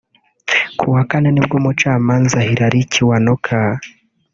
[0.77, 3.57] Ku wa Kane nibwo Umucamanza Hilary Kiwanuka